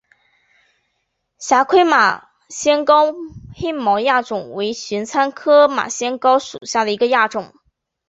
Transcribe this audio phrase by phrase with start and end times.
[1.37, 3.13] 狭盔马先蒿
[3.55, 7.53] 黑毛亚种为玄参科马先蒿属下的一个亚种。